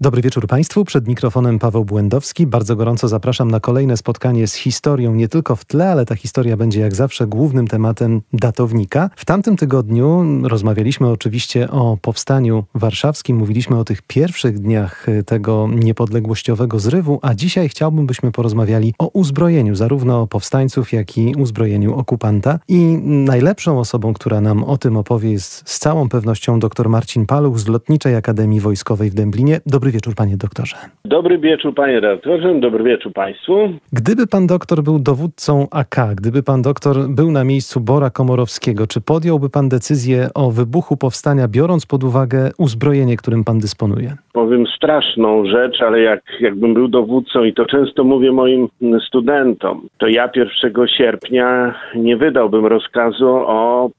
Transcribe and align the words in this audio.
Dobry 0.00 0.22
wieczór 0.22 0.46
Państwu. 0.46 0.84
Przed 0.84 1.08
mikrofonem 1.08 1.58
Paweł 1.58 1.84
Błędowski. 1.84 2.46
Bardzo 2.46 2.76
gorąco 2.76 3.08
zapraszam 3.08 3.50
na 3.50 3.60
kolejne 3.60 3.96
spotkanie 3.96 4.46
z 4.46 4.54
historią 4.54 5.14
nie 5.14 5.28
tylko 5.28 5.56
w 5.56 5.64
tle, 5.64 5.90
ale 5.90 6.06
ta 6.06 6.16
historia 6.16 6.56
będzie 6.56 6.80
jak 6.80 6.94
zawsze 6.94 7.26
głównym 7.26 7.66
tematem 7.66 8.22
datownika. 8.32 9.10
W 9.16 9.24
tamtym 9.24 9.56
tygodniu 9.56 10.24
rozmawialiśmy 10.42 11.08
oczywiście 11.08 11.70
o 11.70 11.98
powstaniu 12.02 12.64
warszawskim, 12.74 13.36
mówiliśmy 13.36 13.78
o 13.78 13.84
tych 13.84 14.02
pierwszych 14.02 14.58
dniach 14.58 15.06
tego 15.26 15.68
niepodległościowego 15.74 16.78
zrywu, 16.78 17.18
a 17.22 17.34
dzisiaj 17.34 17.68
chciałbym, 17.68 18.06
byśmy 18.06 18.32
porozmawiali 18.32 18.94
o 18.98 19.08
uzbrojeniu 19.08 19.74
zarówno 19.74 20.26
powstańców, 20.26 20.92
jak 20.92 21.18
i 21.18 21.34
uzbrojeniu 21.34 21.94
okupanta. 21.94 22.58
I 22.68 22.98
najlepszą 23.02 23.78
osobą, 23.78 24.14
która 24.14 24.40
nam 24.40 24.64
o 24.64 24.78
tym 24.78 24.96
opowie 24.96 25.32
jest 25.32 25.62
z 25.66 25.78
całą 25.78 26.08
pewnością 26.08 26.60
dr 26.60 26.88
Marcin 26.88 27.26
Paluch 27.26 27.58
z 27.58 27.66
Lotniczej 27.66 28.16
Akademii 28.16 28.60
Wojskowej 28.60 29.10
w 29.10 29.14
Dęblinie. 29.14 29.60
Dobry 29.66 29.85
Dobry 29.86 29.92
wieczór, 29.92 30.14
panie 30.14 30.36
doktorze. 30.36 30.76
Dobry 31.04 31.38
wieczór, 31.38 31.74
panie 31.74 32.00
redaktorze. 32.00 32.60
Dobry 32.60 32.84
wieczór 32.84 33.12
państwu. 33.12 33.52
Gdyby 33.92 34.26
pan 34.26 34.46
doktor 34.46 34.82
był 34.82 34.98
dowódcą 34.98 35.66
AK, 35.70 35.96
gdyby 36.14 36.42
pan 36.42 36.62
doktor 36.62 37.08
był 37.08 37.30
na 37.30 37.44
miejscu 37.44 37.80
Bora 37.80 38.10
Komorowskiego, 38.10 38.86
czy 38.86 39.00
podjąłby 39.00 39.50
pan 39.50 39.68
decyzję 39.68 40.28
o 40.34 40.50
wybuchu 40.50 40.96
powstania, 40.96 41.48
biorąc 41.48 41.86
pod 41.86 42.04
uwagę 42.04 42.50
uzbrojenie, 42.58 43.16
którym 43.16 43.44
pan 43.44 43.58
dysponuje? 43.58 44.16
Powiem 44.36 44.66
straszną 44.76 45.46
rzecz, 45.46 45.82
ale 45.82 46.00
jak, 46.00 46.22
jakbym 46.40 46.74
był 46.74 46.88
dowódcą, 46.88 47.44
i 47.44 47.52
to 47.54 47.66
często 47.66 48.04
mówię 48.04 48.32
moim 48.32 48.68
studentom, 49.06 49.88
to 49.98 50.08
ja 50.08 50.30
1 50.36 50.88
sierpnia 50.88 51.74
nie 51.94 52.16
wydałbym 52.16 52.66
rozkazu 52.66 53.28
o, 53.28 53.90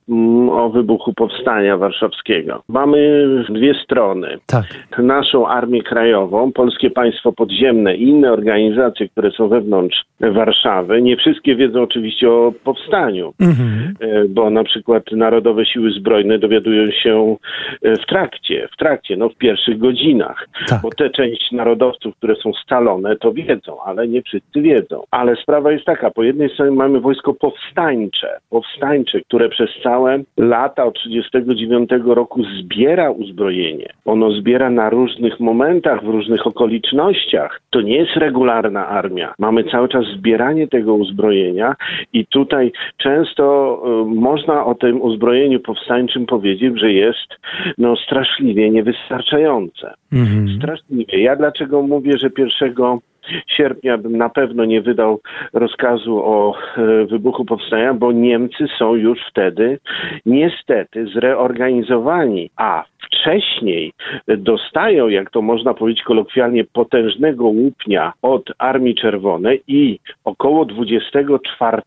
o 0.52 0.70
wybuchu 0.70 1.14
powstania 1.14 1.78
warszawskiego. 1.78 2.64
Mamy 2.70 3.28
dwie 3.50 3.74
strony. 3.84 4.38
Tak. 4.48 4.66
Naszą 4.98 5.48
armię 5.48 5.68
Armię 5.68 5.84
Krajową, 5.84 6.52
Polskie 6.52 6.90
Państwo 6.90 7.32
Podziemne 7.32 7.96
i 7.96 8.04
inne 8.04 8.32
organizacje, 8.32 9.10
które 9.10 9.32
są 9.32 9.48
wewnątrz 9.48 10.06
Warszawy. 10.20 11.02
Nie 11.02 11.18
wszystkie 11.18 11.56
wiedzą 11.56 11.82
oczywiście 11.82 12.32
o 12.32 12.54
powstaniu, 12.64 13.34
mhm. 13.40 13.94
E, 14.00 14.28
bo 14.28 14.50
na 14.50 14.64
przykład 14.64 15.04
Narodowe 15.12 15.66
Siły 15.66 15.92
Zbrojne 15.92 16.40
dowiadują 16.40 16.92
się 16.92 17.36
e, 17.82 17.96
w 17.96 18.06
trakcie, 18.06 18.68
w 18.74 18.78
trakcie, 18.78 19.18
no 19.18 19.30
w 19.30 19.36
pierwszych 19.36 19.78
godzinach, 19.78 20.27
tak. 20.70 20.82
bo 20.82 20.90
te 20.90 21.10
część 21.10 21.52
narodowców, 21.52 22.16
które 22.16 22.36
są 22.36 22.54
scalone, 22.54 23.16
to 23.16 23.34
wiedzą, 23.34 23.82
ale 23.86 24.08
nie 24.08 24.22
wszyscy 24.22 24.62
wiedzą. 24.62 25.04
Ale 25.12 25.36
sprawa 25.36 25.72
jest 25.72 25.86
taka, 25.86 26.12
po 26.12 26.24
jednej 26.24 26.50
stronie 26.50 26.72
mamy 26.72 27.00
wojsko 27.00 27.34
powstańcze, 27.34 28.40
powstańcze, 28.50 29.22
które 29.22 29.50
przez 29.50 29.70
całe 29.84 30.20
lata 30.38 30.86
od 30.86 30.94
1939 30.94 32.16
roku 32.16 32.44
zbiera 32.44 33.12
uzbrojenie. 33.12 33.94
Ono 34.06 34.32
zbiera 34.32 34.70
na 34.70 34.90
różnych 34.90 35.40
momentach 35.40 35.58
momentach, 35.58 36.04
w 36.04 36.08
różnych 36.08 36.48
okolicznościach. 36.48 37.62
To 37.70 37.82
nie 37.82 37.98
jest 37.98 38.16
regularna 38.16 38.88
armia. 38.88 39.34
Mamy 39.40 39.64
cały 39.64 39.90
czas 39.90 40.06
zbieranie 40.18 40.68
tego 40.68 40.94
uzbrojenia 40.94 41.76
i 42.14 42.26
tutaj 42.26 42.72
często 42.98 43.44
y, 43.86 44.16
można 44.16 44.66
o 44.66 44.76
tym 44.76 45.02
uzbrojeniu 45.02 45.60
powstańczym 45.60 46.26
powiedzieć, 46.26 46.80
że 46.80 46.92
jest 46.92 47.30
no, 47.78 47.96
straszliwie 47.96 48.70
niewystarczające. 48.70 49.94
Mhm. 50.22 50.58
Straszliwie. 50.58 51.22
Ja 51.22 51.36
dlaczego 51.36 51.82
mówię, 51.82 52.18
że 52.18 52.30
pierwszego 52.30 53.00
sierpnia 53.48 53.98
bym 53.98 54.18
na 54.18 54.30
pewno 54.30 54.66
nie 54.66 54.82
wydał 54.82 55.22
rozkazu 55.54 56.18
o 56.26 56.54
e, 56.78 57.06
wybuchu 57.06 57.46
powstania, 57.46 57.94
bo 57.94 58.12
Niemcy 58.12 58.66
są 58.80 58.96
już 58.96 59.20
wtedy 59.30 59.80
niestety 60.26 61.08
zreorganizowani, 61.08 62.50
a 62.56 62.84
wcześniej 63.00 63.94
dostają, 64.38 65.08
jak 65.08 65.30
to 65.30 65.42
można 65.42 65.74
powiedzieć 65.74 66.04
kolokwialnie, 66.04 66.64
potężnego 66.64 67.44
łupnia 67.46 68.14
od 68.22 68.52
Armii 68.58 68.96
Czerwonej 68.96 69.64
i 69.68 70.00
około 70.24 70.66
24, 70.66 71.82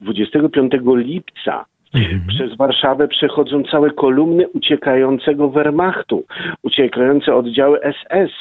25 0.00 0.72
lipca 0.84 1.64
Mhm. 1.94 2.20
Przez 2.28 2.56
Warszawę 2.56 3.08
przechodzą 3.08 3.62
całe 3.62 3.90
kolumny 3.90 4.48
uciekającego 4.48 5.48
Wehrmachtu, 5.48 6.24
uciekające 6.62 7.34
oddziały 7.34 7.78
SS. 7.80 8.32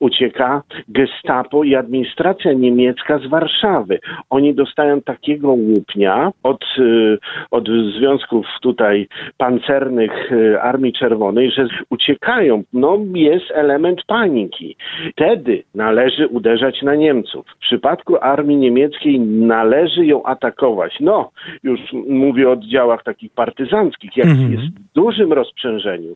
Ucieka 0.00 0.62
gestapo 0.88 1.64
i 1.64 1.74
administracja 1.74 2.52
niemiecka 2.52 3.18
z 3.18 3.26
Warszawy. 3.26 4.00
Oni 4.30 4.54
dostają 4.54 5.02
takiego 5.02 5.52
łupnia 5.52 6.32
od, 6.42 6.64
y, 6.78 7.18
od 7.50 7.68
związków 7.98 8.46
tutaj 8.62 9.08
pancernych 9.38 10.32
y, 10.32 10.60
Armii 10.60 10.92
Czerwonej, 10.92 11.50
że 11.50 11.68
uciekają. 11.90 12.62
No 12.72 12.98
jest 13.14 13.50
element 13.50 14.02
paniki. 14.06 14.76
Wtedy 15.12 15.62
należy 15.74 16.28
uderzać 16.28 16.82
na 16.82 16.94
Niemców. 16.94 17.46
W 17.56 17.58
przypadku 17.58 18.16
armii 18.20 18.56
niemieckiej 18.56 19.20
należy 19.20 20.06
ją 20.06 20.22
atakować. 20.22 20.96
No, 21.00 21.30
już 21.62 21.80
mówię 22.08 22.48
o 22.48 22.56
oddziałach 22.60 22.89
działach 22.90 23.04
takich 23.04 23.32
partyzanckich, 23.32 24.16
jak 24.16 24.26
mhm. 24.26 24.52
jest 24.52 24.64
w 24.64 24.92
dużym 24.94 25.32
rozprzężeniu, 25.32 26.14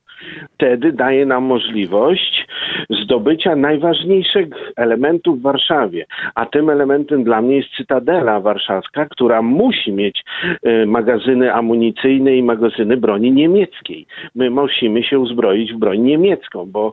wtedy 0.54 0.92
daje 0.92 1.26
nam 1.26 1.44
możliwość 1.44 2.46
zdobycia 2.90 3.56
najważniejszych 3.56 4.48
elementów 4.76 5.38
w 5.38 5.42
Warszawie. 5.42 6.06
A 6.34 6.46
tym 6.46 6.70
elementem 6.70 7.24
dla 7.24 7.42
mnie 7.42 7.56
jest 7.56 7.68
Cytadela 7.76 8.40
Warszawska, 8.40 9.06
która 9.06 9.42
musi 9.42 9.92
mieć 9.92 10.24
y, 10.66 10.86
magazyny 10.86 11.54
amunicyjne 11.54 12.36
i 12.36 12.42
magazyny 12.42 12.96
broni 12.96 13.32
niemieckiej. 13.32 14.06
My 14.34 14.50
musimy 14.50 15.02
się 15.02 15.18
uzbroić 15.18 15.72
w 15.72 15.78
broń 15.78 16.00
niemiecką, 16.00 16.66
bo 16.66 16.92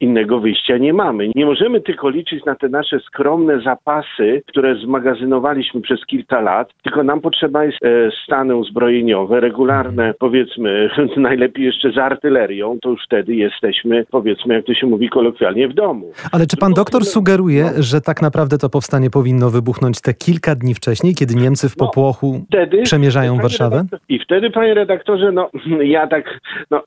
innego 0.00 0.40
wyjścia 0.40 0.78
nie 0.78 0.92
mamy. 0.92 1.30
Nie 1.34 1.46
możemy 1.46 1.80
tylko 1.80 2.08
liczyć 2.08 2.44
na 2.44 2.54
te 2.54 2.68
nasze 2.68 3.00
skromne 3.00 3.60
zapasy, 3.60 4.42
które 4.46 4.74
zmagazynowaliśmy 4.74 5.80
przez 5.80 6.06
kilka 6.06 6.40
lat, 6.40 6.68
tylko 6.82 7.02
nam 7.02 7.20
potrzeba 7.20 7.64
jest 7.64 7.84
y, 7.84 8.10
stany 8.24 8.56
uzbrojenia 8.56 8.99
regularne, 9.40 10.14
powiedzmy, 10.18 10.90
najlepiej 11.16 11.64
jeszcze 11.64 11.92
z 11.92 11.98
artylerią, 11.98 12.78
to 12.82 12.90
już 12.90 13.04
wtedy 13.04 13.34
jesteśmy, 13.34 14.06
powiedzmy, 14.10 14.54
jak 14.54 14.64
to 14.64 14.74
się 14.74 14.86
mówi 14.86 15.08
kolokwialnie, 15.08 15.68
w 15.68 15.74
domu. 15.74 16.12
Ale 16.32 16.46
czy 16.46 16.56
pan 16.56 16.72
doktor 16.72 17.04
sugeruje, 17.04 17.64
no. 17.64 17.82
że 17.82 18.00
tak 18.00 18.22
naprawdę 18.22 18.58
to 18.58 18.68
powstanie 18.68 19.10
powinno 19.10 19.50
wybuchnąć 19.50 20.00
te 20.00 20.14
kilka 20.14 20.54
dni 20.54 20.74
wcześniej, 20.74 21.14
kiedy 21.14 21.34
Niemcy 21.34 21.68
w 21.68 21.76
no, 21.76 21.86
popłochu 21.86 22.32
no, 22.38 22.44
wtedy, 22.46 22.82
przemierzają 22.82 23.36
Warszawę? 23.36 23.84
I 24.08 24.18
wtedy, 24.18 24.50
panie 24.50 24.74
redaktorze, 24.74 25.32
no 25.32 25.50
ja 25.96 26.06
tak, 26.06 26.40
no 26.70 26.82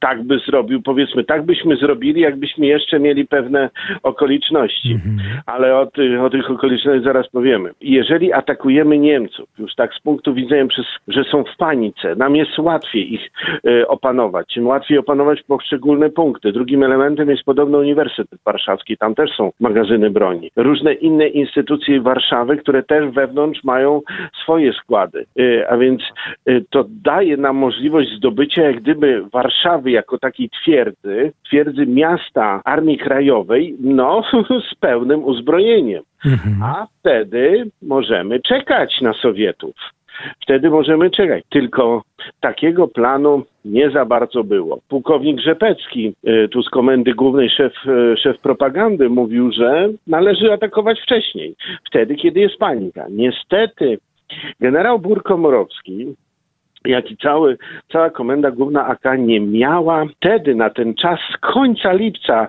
tak 0.00 0.22
by 0.22 0.38
zrobił, 0.38 0.82
powiedzmy, 0.82 1.24
tak 1.24 1.42
byśmy 1.42 1.76
zrobili, 1.76 2.20
jakbyśmy 2.20 2.66
jeszcze 2.66 3.00
mieli 3.00 3.26
pewne 3.26 3.70
okoliczności. 4.02 4.92
Mhm. 4.92 5.18
Ale 5.46 5.78
o 5.78 5.86
tych, 5.86 6.20
o 6.20 6.30
tych 6.30 6.50
okolicznościach 6.50 7.04
zaraz 7.04 7.28
powiemy. 7.28 7.70
Jeżeli 7.80 8.32
atakujemy 8.32 8.98
Niemców, 8.98 9.48
już 9.58 9.74
tak 9.74 9.94
z 9.94 10.00
punktu 10.00 10.34
widzenia, 10.34 10.66
przez, 10.66 10.86
że 11.08 11.24
są 11.24 11.44
w 11.44 11.56
panice, 11.56 12.14
nam 12.16 12.36
jest 12.36 12.58
łatwiej 12.58 13.14
ich 13.14 13.30
y, 13.66 13.88
opanować, 13.88 14.58
łatwiej 14.60 14.98
opanować 14.98 15.42
poszczególne 15.42 16.10
punkty. 16.10 16.52
Drugim 16.52 16.82
elementem 16.82 17.30
jest 17.30 17.42
podobno 17.42 17.78
Uniwersytet 17.78 18.40
Warszawski, 18.44 18.96
tam 18.96 19.14
też 19.14 19.30
są 19.36 19.52
magazyny 19.60 20.10
broni. 20.10 20.50
Różne 20.56 20.92
inne 20.92 21.28
instytucje 21.28 22.00
Warszawy, 22.00 22.56
które 22.56 22.82
też 22.82 23.14
wewnątrz 23.14 23.64
mają 23.64 24.00
swoje 24.42 24.72
składy. 24.72 25.26
Y, 25.40 25.68
a 25.68 25.76
więc 25.76 26.02
y, 26.48 26.64
to 26.70 26.84
daje 26.88 27.36
nam 27.36 27.56
możliwość 27.56 28.10
zdobycia 28.16 28.62
jak 28.62 28.80
gdyby 28.80 29.22
Warszawy 29.36 29.90
jako 29.90 30.18
takiej 30.18 30.50
twierdzy, 30.50 31.32
twierdzy 31.48 31.86
miasta 31.86 32.60
Armii 32.64 32.98
Krajowej, 32.98 33.76
no 33.80 34.22
z 34.70 34.74
pełnym 34.74 35.24
uzbrojeniem. 35.24 36.02
Mhm. 36.26 36.62
A 36.62 36.86
wtedy 37.00 37.70
możemy 37.82 38.40
czekać 38.40 39.00
na 39.00 39.12
Sowietów. 39.12 39.74
Wtedy 40.42 40.70
możemy 40.70 41.10
czekać. 41.10 41.44
Tylko 41.50 42.02
takiego 42.40 42.88
planu 42.88 43.42
nie 43.64 43.90
za 43.90 44.04
bardzo 44.04 44.44
było. 44.44 44.78
Pułkownik 44.88 45.40
Rzepecki, 45.40 46.12
y, 46.28 46.48
tu 46.48 46.62
z 46.62 46.70
komendy 46.70 47.14
głównej 47.14 47.50
szef, 47.50 47.72
y, 47.86 48.16
szef 48.16 48.38
propagandy, 48.38 49.08
mówił, 49.08 49.52
że 49.52 49.88
należy 50.06 50.52
atakować 50.52 51.00
wcześniej, 51.00 51.54
wtedy, 51.84 52.14
kiedy 52.14 52.40
jest 52.40 52.56
panika. 52.56 53.06
Niestety 53.10 53.98
generał 54.60 54.98
Burkomorowski 54.98 56.14
jak 56.86 57.10
i 57.10 57.16
cały, 57.16 57.58
cała 57.92 58.10
Komenda 58.10 58.50
Główna 58.50 58.86
AK 58.86 59.04
nie 59.18 59.40
miała 59.40 60.04
wtedy 60.16 60.54
na 60.54 60.70
ten 60.70 60.94
czas 60.94 61.20
z 61.34 61.36
końca 61.36 61.92
lipca 61.92 62.42
e, 62.42 62.48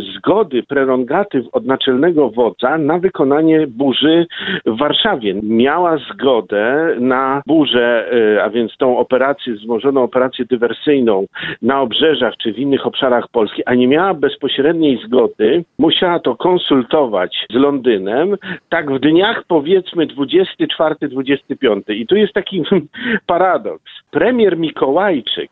zgody, 0.00 0.62
prerogatyw 0.62 1.44
od 1.52 1.66
naczelnego 1.66 2.30
wodza 2.30 2.78
na 2.78 2.98
wykonanie 2.98 3.66
burzy 3.66 4.26
w 4.66 4.78
Warszawie. 4.78 5.34
Miała 5.42 5.98
zgodę 5.98 6.96
na 7.00 7.42
burzę, 7.46 8.12
e, 8.36 8.44
a 8.44 8.50
więc 8.50 8.76
tą 8.76 8.98
operację, 8.98 9.54
wzmożoną 9.54 10.02
operację 10.02 10.44
dywersyjną 10.44 11.26
na 11.62 11.80
obrzeżach 11.80 12.36
czy 12.36 12.52
w 12.52 12.58
innych 12.58 12.86
obszarach 12.86 13.28
Polski, 13.32 13.64
a 13.64 13.74
nie 13.74 13.88
miała 13.88 14.14
bezpośredniej 14.14 15.00
zgody, 15.06 15.64
musiała 15.78 16.18
to 16.18 16.36
konsultować 16.36 17.46
z 17.50 17.54
Londynem, 17.54 18.36
tak 18.68 18.92
w 18.92 18.98
dniach 18.98 19.44
powiedzmy 19.48 20.06
24-25. 20.06 21.94
I 21.94 22.06
tu 22.06 22.16
jest 22.16 22.32
taki 22.32 22.62
paradoks, 23.26 23.45
paradoks. 23.46 23.92
Premier 24.10 24.58
Mikołajczyk 24.58 25.50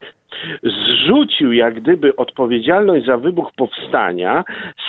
zrzucił 0.62 1.52
jak 1.52 1.80
gdyby 1.80 2.16
odpowiedzialność 2.16 3.06
za 3.06 3.16
wybuch 3.16 3.52
powstania 3.56 4.44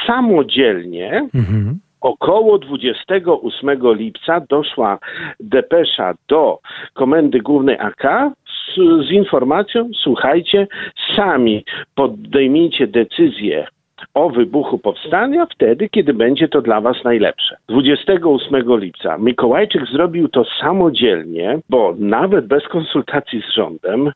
samodzielnie. 0.08 1.30
Mhm. 1.36 1.80
Około 2.02 2.58
28 2.60 3.70
lipca 3.96 4.40
doszła 4.50 5.00
depesza 5.40 6.14
do 6.28 6.60
Komendy 6.94 7.40
Głównej 7.40 7.78
AK 7.80 8.04
z, 8.46 8.76
z 9.08 9.12
informacją: 9.12 9.90
słuchajcie, 10.04 10.68
sami 11.16 11.66
podejmijcie 11.96 12.88
decyzję 12.88 13.68
o 14.16 14.30
wybuchu 14.30 14.78
powstania 14.78 15.46
wtedy, 15.46 15.90
kiedy 15.90 16.14
będzie 16.14 16.48
to 16.48 16.62
dla 16.62 16.82
Was 16.82 17.04
najlepsze. 17.04 17.58
28 17.70 18.80
lipca 18.80 19.18
Mikołajczyk 19.18 19.86
zrobił 19.86 20.28
to 20.28 20.46
samodzielnie, 20.62 21.60
bo 21.70 21.96
nawet 22.00 22.48
bez 22.48 22.68
konsultacji 22.68 23.42
z 23.42 23.56
rządem 23.56 24.12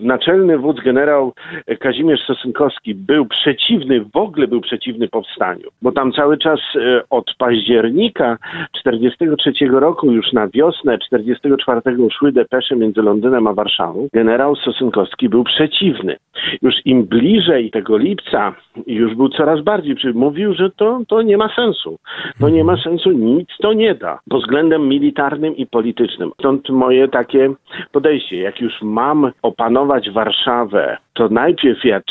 naczelny 0.00 0.58
wódz 0.58 0.80
generał 0.80 1.32
Kazimierz 1.80 2.20
Sosynkowski 2.20 2.94
był 2.94 3.26
przeciwny, 3.26 4.04
w 4.14 4.16
ogóle 4.16 4.48
był 4.48 4.60
przeciwny 4.60 5.08
powstaniu, 5.08 5.68
bo 5.82 5.92
tam 5.92 6.12
cały 6.12 6.38
czas 6.38 6.60
e, 6.76 7.02
od 7.10 7.34
października 7.38 8.36
43 8.72 9.52
roku 9.70 10.12
już 10.12 10.32
na 10.32 10.48
wiosnę 10.48 10.98
44 10.98 11.80
szły 12.12 12.32
depesze 12.32 12.76
między 12.76 13.02
Londynem 13.02 13.46
a 13.46 13.52
Warszawą. 13.52 14.08
Generał 14.12 14.56
Sosynkowski 14.56 15.28
był 15.28 15.44
przeciwny. 15.44 16.16
Już 16.62 16.74
im 16.84 17.04
bliżej 17.04 17.70
tego 17.70 17.96
lipca 17.96 18.54
już 18.86 19.14
był 19.14 19.28
coraz 19.28 19.60
bardziej, 19.60 19.96
mówił, 20.14 20.54
że 20.54 20.70
to, 20.70 21.00
to 21.08 21.22
nie 21.22 21.36
ma 21.36 21.54
sensu. 21.56 21.96
To 22.40 22.48
nie 22.48 22.64
ma 22.64 22.76
sensu, 22.76 23.10
nic 23.10 23.48
to 23.60 23.72
nie 23.72 23.94
da 23.94 24.18
pod 24.30 24.40
względem 24.40 24.88
militarnym 24.88 25.56
i 25.56 25.66
politycznym. 25.66 26.32
Stąd 26.38 26.68
moje 26.68 27.08
takie 27.08 27.54
podejście. 27.92 28.36
Jak 28.36 28.60
już 28.60 28.82
mam 28.82 29.30
opanować 29.42 29.87
Warszawę, 30.12 30.96
to 31.12 31.28
najpierw 31.28 31.84
jak 31.84 32.04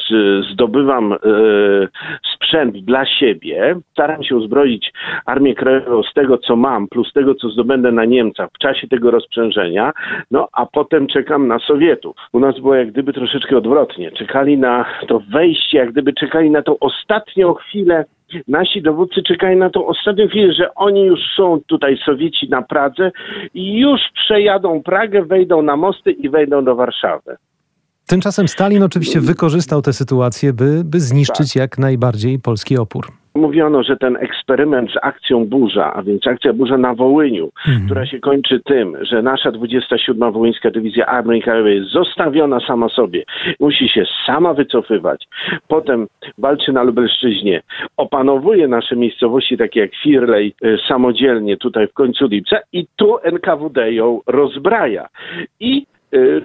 zdobywam 0.51 1.13
e, 1.13 1.17
sprzęt 2.33 2.77
dla 2.77 3.05
siebie, 3.05 3.75
staram 3.91 4.23
się 4.23 4.35
uzbroić 4.35 4.93
Armię 5.25 5.55
Krajową 5.55 6.03
z 6.03 6.13
tego, 6.13 6.37
co 6.37 6.55
mam, 6.55 6.87
plus 6.87 7.13
tego, 7.13 7.35
co 7.35 7.49
zdobędę 7.49 7.91
na 7.91 8.05
Niemcach 8.05 8.49
w 8.53 8.57
czasie 8.57 8.87
tego 8.87 9.11
rozprzężenia, 9.11 9.91
no 10.31 10.47
a 10.53 10.65
potem 10.65 11.07
czekam 11.07 11.47
na 11.47 11.59
Sowietów. 11.59 12.15
U 12.33 12.39
nas 12.39 12.59
było 12.59 12.75
jak 12.75 12.91
gdyby 12.91 13.13
troszeczkę 13.13 13.57
odwrotnie. 13.57 14.11
Czekali 14.11 14.57
na 14.57 14.85
to 15.07 15.21
wejście, 15.31 15.77
jak 15.77 15.91
gdyby 15.91 16.13
czekali 16.13 16.49
na 16.49 16.61
tą 16.61 16.79
ostatnią 16.79 17.53
chwilę 17.53 18.05
nasi 18.47 18.81
dowódcy 18.81 19.23
czekają 19.23 19.57
na 19.57 19.69
tą 19.69 19.85
ostatnią 19.85 20.27
chwilę, 20.27 20.53
że 20.53 20.75
oni 20.75 21.05
już 21.05 21.19
są 21.35 21.59
tutaj 21.67 21.97
Sowieci 21.97 22.49
na 22.49 22.61
Pradze 22.61 23.11
i 23.53 23.79
już 23.79 24.01
przejadą 24.13 24.83
Pragę, 24.83 25.25
wejdą 25.25 25.61
na 25.61 25.75
mosty 25.75 26.11
i 26.11 26.29
wejdą 26.29 26.63
do 26.63 26.75
Warszawy. 26.75 27.37
Tymczasem 28.07 28.47
Stalin 28.47 28.83
oczywiście 28.83 29.19
wykorzystał 29.19 29.81
tę 29.81 29.93
sytuację, 29.93 30.53
by, 30.53 30.83
by 30.83 30.99
zniszczyć 30.99 31.53
tak. 31.53 31.61
jak 31.61 31.77
najbardziej 31.77 32.39
polski 32.39 32.77
opór. 32.77 33.07
Mówiono, 33.35 33.83
że 33.83 33.97
ten 33.97 34.15
eksperyment 34.15 34.91
z 34.91 34.97
akcją 35.01 35.45
Burza, 35.45 35.93
a 35.93 36.03
więc 36.03 36.27
akcja 36.27 36.53
Burza 36.53 36.77
na 36.77 36.93
Wołyniu, 36.93 37.49
mhm. 37.67 37.85
która 37.85 38.05
się 38.05 38.19
kończy 38.19 38.59
tym, 38.65 38.97
że 39.01 39.21
nasza 39.21 39.51
27. 39.51 40.31
Wołyńska 40.31 40.71
Dywizja 40.71 41.05
Armii 41.05 41.41
Krajowej 41.41 41.77
jest 41.77 41.91
zostawiona 41.91 42.59
sama 42.67 42.89
sobie, 42.89 43.23
musi 43.59 43.89
się 43.89 44.03
sama 44.25 44.53
wycofywać, 44.53 45.27
potem 45.67 46.07
walczy 46.37 46.73
na 46.73 46.83
Lubelszczyźnie, 46.83 47.61
opanowuje 47.97 48.67
nasze 48.67 48.95
miejscowości 48.95 49.57
takie 49.57 49.79
jak 49.79 49.91
Firlej 50.03 50.55
y, 50.65 50.77
samodzielnie 50.87 51.57
tutaj 51.57 51.87
w 51.87 51.93
końcu 51.93 52.27
lipca 52.27 52.57
i 52.73 52.87
tu 52.95 53.17
NKWD 53.23 53.93
ją 53.93 54.21
rozbraja. 54.27 55.07
I 55.59 55.85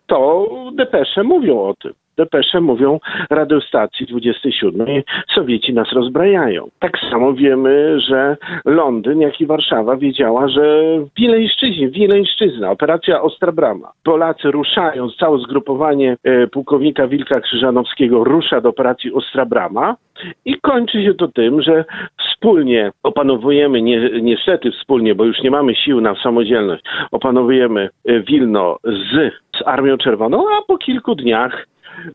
to 0.07 0.49
depesze 0.75 1.23
mówią 1.23 1.61
o 1.61 1.75
tym. 1.75 1.93
Depesze 2.17 2.61
mówią 2.61 2.99
radiostacji 3.31 4.07
27. 4.07 4.87
Sowieci 5.35 5.75
nas 5.75 5.93
rozbrajają. 5.93 6.69
Tak 6.79 6.99
samo 7.11 7.35
wiemy, 7.35 8.01
że 8.01 8.37
Londyn, 8.65 9.21
jak 9.21 9.41
i 9.41 9.47
Warszawa 9.47 9.97
wiedziała, 9.97 10.49
że 10.49 10.83
w 11.01 11.15
Wileńszczyźnie, 11.17 11.89
Wileńszczyzna, 11.89 12.71
operacja 12.71 13.23
Ostra 13.23 13.53
Brama. 13.53 13.93
Polacy 14.05 14.51
ruszają, 14.51 15.11
całe 15.11 15.39
zgrupowanie 15.39 16.17
e, 16.25 16.47
pułkownika 16.47 17.09
Wilka 17.09 17.41
Krzyżanowskiego 17.41 18.25
rusza 18.25 18.61
do 18.61 18.69
operacji 18.69 19.13
Ostra 19.13 19.47
Brama 19.47 19.97
i 20.45 20.61
kończy 20.61 21.05
się 21.05 21.15
to 21.15 21.29
tym, 21.29 21.63
że 21.63 21.85
wspólnie 22.19 22.93
opanowujemy, 23.03 23.83
nie, 23.83 24.11
niestety 24.23 24.71
wspólnie, 24.71 25.15
bo 25.15 25.25
już 25.25 25.43
nie 25.43 25.51
mamy 25.51 25.75
sił 25.75 26.01
na 26.01 26.15
samodzielność, 26.23 26.83
opanowujemy 27.11 27.89
e, 28.05 28.21
Wilno 28.21 28.77
z, 28.85 29.33
z 29.59 29.63
Armią 29.67 29.99
Czerwoną, 29.99 30.45
a 30.59 30.63
po 30.63 30.79
kilku 30.79 31.15
dniach 31.15 31.67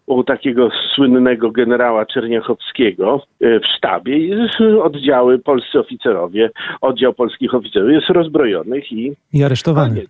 u 0.05 0.23
takiego 0.23 0.69
słynnego 0.95 1.51
generała 1.51 2.05
Czerniachowskiego 2.05 3.21
e, 3.41 3.59
w 3.59 3.65
sztabie 3.77 4.47
oddziały 4.83 5.39
polscy 5.39 5.79
oficerowie, 5.79 6.49
oddział 6.81 7.13
polskich 7.13 7.55
oficerów 7.55 7.91
jest 7.91 8.09
rozbrojonych 8.09 8.91
i... 8.91 9.13
I 9.33 9.43
aresztowany 9.43 10.05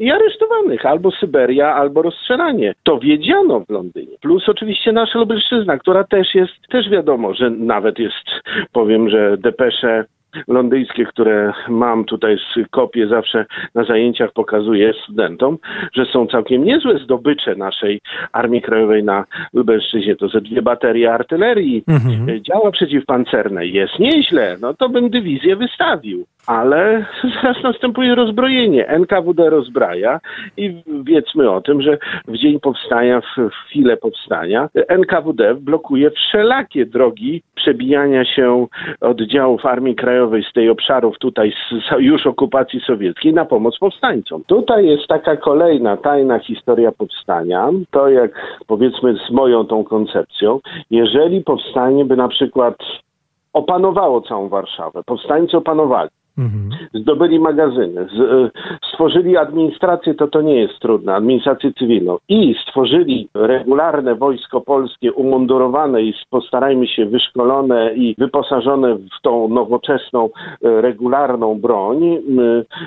i 0.00 0.10
aresztowanych, 0.10 0.86
albo 0.86 1.10
Syberia, 1.10 1.74
albo 1.74 2.02
rozstrzelanie. 2.02 2.74
To 2.82 2.98
wiedziano 2.98 3.60
w 3.60 3.70
Londynie. 3.70 4.16
Plus 4.20 4.48
oczywiście 4.48 4.92
nasza 4.92 5.18
Lubelszczyzna, 5.18 5.78
która 5.78 6.04
też 6.04 6.34
jest, 6.34 6.52
też 6.70 6.90
wiadomo, 6.90 7.34
że 7.34 7.50
nawet 7.50 7.98
jest, 7.98 8.26
powiem, 8.72 9.10
że 9.10 9.36
depesze 9.38 10.04
londyńskie, 10.48 11.04
które 11.04 11.52
mam 11.68 12.04
tutaj 12.04 12.38
z 12.38 12.68
kopie 12.70 13.08
zawsze 13.08 13.46
na 13.74 13.84
zajęciach 13.84 14.32
pokazuję 14.32 14.92
studentom, 15.02 15.58
że 15.92 16.06
są 16.06 16.26
całkiem 16.26 16.64
niezłe 16.64 16.98
zdobycze 16.98 17.54
naszej 17.54 18.00
Armii 18.32 18.62
Krajowej 18.62 19.04
na 19.04 19.24
Lubelszczyźnie. 19.52 20.16
To 20.16 20.28
ze 20.28 20.40
dwie 20.40 20.62
baterie 20.62 21.12
artylerii, 21.12 21.84
mhm. 21.88 22.44
działa 22.44 22.70
przeciwpancerne. 22.70 23.66
Jest 23.66 23.98
nieźle, 23.98 24.56
no 24.60 24.74
to 24.74 24.88
bym 24.88 25.10
dywizję 25.10 25.56
wystawił 25.56 26.26
ale 26.46 27.04
zaraz 27.42 27.62
następuje 27.62 28.14
rozbrojenie. 28.14 28.88
NKWD 28.88 29.50
rozbraja 29.50 30.20
i 30.56 30.82
wiedzmy 31.02 31.50
o 31.50 31.60
tym, 31.60 31.82
że 31.82 31.98
w 32.28 32.36
dzień 32.36 32.60
powstania, 32.60 33.20
w 33.20 33.50
chwilę 33.66 33.96
powstania, 33.96 34.68
NKWD 34.88 35.54
blokuje 35.54 36.10
wszelakie 36.10 36.86
drogi 36.86 37.42
przebijania 37.54 38.24
się 38.24 38.66
oddziałów 39.00 39.66
Armii 39.66 39.94
Krajowej 39.94 40.19
z 40.50 40.52
tej 40.52 40.70
obszarów 40.70 41.18
tutaj 41.18 41.52
z 41.52 42.00
już 42.00 42.26
okupacji 42.26 42.80
sowieckiej 42.80 43.34
na 43.34 43.44
pomoc 43.44 43.78
powstańcom. 43.78 44.44
Tutaj 44.44 44.86
jest 44.86 45.06
taka 45.06 45.36
kolejna 45.36 45.96
tajna 45.96 46.38
historia 46.38 46.92
powstania. 46.92 47.68
To 47.90 48.08
jak 48.08 48.60
powiedzmy 48.66 49.14
z 49.28 49.30
moją 49.30 49.66
tą 49.66 49.84
koncepcją, 49.84 50.60
jeżeli 50.90 51.44
powstanie 51.44 52.04
by 52.04 52.16
na 52.16 52.28
przykład 52.28 52.76
opanowało 53.52 54.20
całą 54.20 54.48
Warszawę, 54.48 55.02
powstańcy 55.06 55.56
opanowali, 55.56 56.10
Mhm. 56.38 56.70
Zdobyli 56.94 57.40
magazyny, 57.40 58.06
z, 58.16 58.20
e, 58.20 58.50
stworzyli 58.92 59.36
administrację, 59.36 60.14
to 60.14 60.28
to 60.28 60.42
nie 60.42 60.54
jest 60.54 60.78
trudne, 60.78 61.14
administrację 61.14 61.72
cywilną 61.72 62.18
i 62.28 62.54
stworzyli 62.62 63.28
regularne 63.34 64.14
wojsko 64.14 64.60
polskie 64.60 65.12
umundurowane 65.12 66.02
i 66.02 66.14
postarajmy 66.30 66.86
się 66.86 67.06
wyszkolone 67.06 67.94
i 67.94 68.14
wyposażone 68.18 68.94
w 68.94 69.22
tą 69.22 69.48
nowoczesną, 69.48 70.30
e, 70.64 70.80
regularną 70.80 71.60
broń 71.60 72.18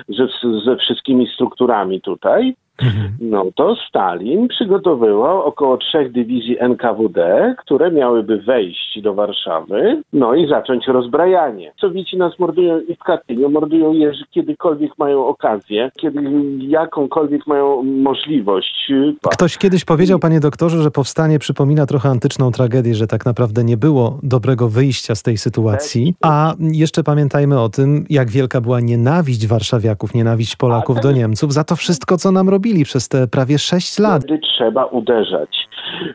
ze, 0.08 0.26
ze 0.64 0.76
wszystkimi 0.76 1.26
strukturami 1.26 2.00
tutaj. 2.00 2.54
Mhm. 2.82 3.12
No 3.20 3.44
to 3.54 3.76
Stalin 3.88 4.48
przygotowywał 4.48 5.42
około 5.42 5.76
trzech 5.76 6.12
dywizji 6.12 6.56
NKWD, 6.60 7.54
które 7.58 7.90
miałyby 7.90 8.38
wejść 8.38 9.00
do 9.02 9.14
Warszawy, 9.14 10.02
no 10.12 10.34
i 10.34 10.48
zacząć 10.48 10.86
rozbrajanie. 10.86 11.72
Sowieci 11.80 12.16
nas 12.16 12.38
mordują 12.38 12.80
i 12.80 12.94
w 12.94 12.98
Katyniu, 12.98 13.50
mordują 13.50 13.92
je, 13.92 14.12
kiedykolwiek 14.30 14.98
mają 14.98 15.26
okazję, 15.26 15.90
kiedy 16.00 16.20
jakąkolwiek 16.58 17.46
mają 17.46 17.82
możliwość. 17.82 18.92
Ktoś 19.32 19.58
kiedyś 19.58 19.84
powiedział, 19.84 20.18
panie 20.18 20.40
doktorze, 20.40 20.82
że 20.82 20.90
powstanie 20.90 21.38
przypomina 21.38 21.86
trochę 21.86 22.08
antyczną 22.08 22.52
tragedię, 22.52 22.94
że 22.94 23.06
tak 23.06 23.26
naprawdę 23.26 23.64
nie 23.64 23.76
było 23.76 24.18
dobrego 24.22 24.68
wyjścia 24.68 25.14
z 25.14 25.22
tej 25.22 25.38
sytuacji. 25.38 26.14
A 26.22 26.54
jeszcze 26.58 27.04
pamiętajmy 27.04 27.60
o 27.60 27.68
tym, 27.68 28.04
jak 28.10 28.30
wielka 28.30 28.60
była 28.60 28.80
nienawiść 28.80 29.46
warszawiaków, 29.46 30.14
nienawiść 30.14 30.56
Polaków 30.56 31.00
do 31.00 31.12
Niemców 31.12 31.52
za 31.52 31.64
to 31.64 31.76
wszystko, 31.76 32.16
co 32.16 32.32
nam 32.32 32.48
robili 32.48 32.63
robili 32.64 32.84
przez 32.84 33.08
te 33.08 33.26
prawie 33.28 33.58
sześć 33.58 33.98
lat. 33.98 34.22
Wtedy 34.22 34.38
trzeba 34.38 34.84
uderzać. 34.84 35.68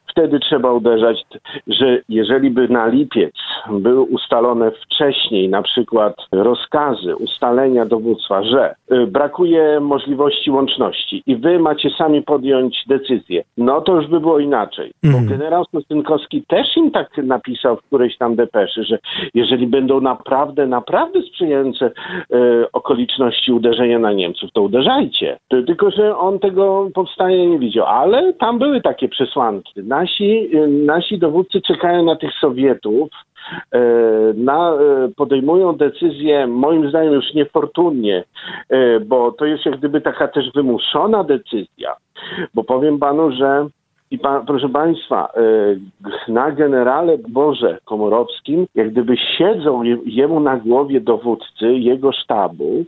Wtedy 0.08 0.40
trzeba 0.40 0.74
uderzać, 0.74 1.26
że 1.68 2.02
jeżeli 2.10 2.50
by 2.50 2.68
na 2.70 2.88
lipiec 2.88 3.34
były 3.72 4.02
ustalone 4.02 4.72
wcześniej, 4.72 5.50
na 5.50 5.62
przykład 5.62 6.16
rozkazy, 6.32 7.16
ustalenia 7.16 7.86
dowództwa, 7.86 8.44
że 8.44 8.76
y, 8.92 9.08
brakuje 9.08 9.80
możliwości 9.80 10.52
łączności 10.52 11.24
i 11.26 11.36
wy 11.36 11.60
macie 11.60 11.90
sami 11.98 12.22
podjąć 12.22 12.84
decyzję, 12.88 13.44
no 13.58 13.82
to 13.82 13.96
już 13.96 14.08
by 14.08 14.20
było 14.20 14.40
inaczej. 14.40 14.92
Bo 15.04 15.18
mhm. 15.18 15.28
generał 15.28 15.66
Stosynkowski 15.66 16.44
też 16.48 16.78
im 16.78 16.92
tak 16.92 17.18
napisał 17.18 17.76
w 17.76 17.82
którejś 17.82 18.18
tam 18.18 18.36
depeszy, 18.36 18.84
że 18.84 19.00
jeżeli 19.34 19.68
będą 19.68 20.02
naprawdę, 20.02 20.68
naprawdę 20.68 21.22
sprzyjające 21.22 21.86
y, 21.86 21.92
okoliczności 22.74 23.52
uderzenia 23.52 24.00
na 24.00 24.14
Niemców, 24.14 24.52
to 24.54 24.62
uderzajcie. 24.62 25.38
Tylko, 25.50 25.92
że 25.92 26.18
on 26.18 26.39
tego 26.40 26.90
powstania 26.94 27.46
nie 27.46 27.60
widział. 27.60 27.86
Ale 27.86 28.34
tam 28.34 28.60
były 28.60 28.82
takie 28.82 29.10
przesłanki. 29.10 29.84
Nasi, 29.84 30.58
y, 30.58 30.68
nasi 30.68 31.20
dowódcy 31.20 31.62
czekają 31.62 32.04
na 32.04 32.16
tych 32.16 32.32
Sowietów, 32.42 33.10
e, 33.72 33.80
na, 34.36 34.74
e, 34.74 34.76
podejmują 35.16 35.76
decyzje, 35.76 36.48
moim 36.48 36.90
zdaniem 36.90 37.14
już 37.14 37.34
niefortunnie, 37.34 38.24
bo 39.06 39.32
to 39.32 39.46
jest 39.46 39.66
jak 39.66 39.78
gdyby 39.78 40.02
taka 40.02 40.28
też 40.28 40.52
wymuszona 40.56 41.24
decyzja. 41.24 41.96
Bo 42.54 42.64
powiem 42.64 43.00
panu, 43.00 43.32
że 43.32 43.68
i 44.12 44.20
pa, 44.20 44.44
proszę 44.48 44.70
Państwa, 44.70 45.34
na 46.28 46.52
generale 46.52 47.18
Boże 47.30 47.78
Komorowskim, 47.86 48.66
jak 48.76 48.92
gdyby 48.92 49.18
siedzą 49.38 49.84
jemu 50.06 50.40
na 50.40 50.58
głowie 50.58 51.02
dowódcy 51.02 51.74
jego 51.74 52.12
sztabu, 52.12 52.86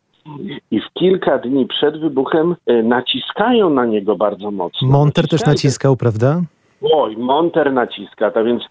i 0.72 0.82
w 0.82 0.94
kilka 0.94 1.38
dni 1.38 1.66
przed 1.66 2.00
wybuchem 2.00 2.56
naciskają 2.84 3.70
na 3.70 3.86
niego 3.86 4.16
bardzo 4.16 4.52
mocno. 4.52 4.88
Monter 4.88 5.28
też 5.28 5.46
naciskał, 5.46 5.96
prawda? 5.96 6.42
Oj, 6.82 7.18
Monter 7.18 7.74
naciska, 7.74 8.32
to 8.32 8.44
więc 8.44 8.64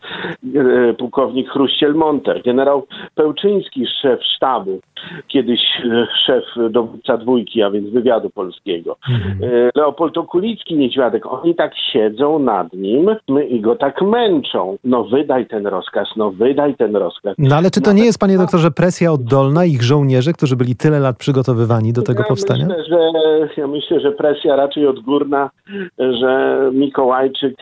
e, 0.54 0.94
pułkownik 0.94 1.50
Chruściel 1.50 1.94
Monter, 1.94 2.42
generał 2.42 2.86
Pełczyński, 3.14 3.86
szef 4.02 4.20
sztabu, 4.24 4.80
kiedyś 5.28 5.60
e, 5.84 6.06
szef 6.26 6.44
dowódca 6.70 7.16
dwójki, 7.16 7.62
a 7.62 7.70
więc 7.70 7.90
wywiadu 7.90 8.30
polskiego, 8.30 8.96
mhm. 9.10 9.52
e, 9.52 9.70
Leopold 9.74 10.18
Okulicki, 10.18 10.76
Niedźwiadek, 10.76 11.26
oni 11.26 11.54
tak 11.54 11.72
siedzą 11.92 12.38
nad 12.38 12.72
nim 12.72 13.16
i 13.48 13.60
go 13.60 13.76
tak 13.76 14.02
męczą. 14.02 14.76
No 14.84 15.04
wydaj 15.04 15.46
ten 15.46 15.66
rozkaz, 15.66 16.08
no 16.16 16.30
wydaj 16.30 16.74
ten 16.74 16.96
rozkaz. 16.96 17.34
No 17.38 17.56
ale 17.56 17.70
czy 17.70 17.80
to 17.80 17.92
nie 17.92 18.04
jest, 18.04 18.18
panie 18.18 18.38
doktorze, 18.38 18.70
presja 18.70 19.12
oddolna 19.12 19.64
ich 19.64 19.82
żołnierzy, 19.82 20.32
którzy 20.32 20.56
byli 20.56 20.76
tyle 20.76 21.00
lat 21.00 21.16
przygotowywani 21.16 21.92
do 21.92 22.02
tego 22.02 22.22
ja 22.22 22.28
powstania? 22.28 22.66
Myślę, 22.66 22.84
że, 22.84 23.60
ja 23.60 23.66
myślę, 23.66 24.00
że 24.00 24.12
presja 24.12 24.56
raczej 24.56 24.86
odgórna, 24.86 25.50
że 25.98 26.60
Mikołajczyk 26.72 27.56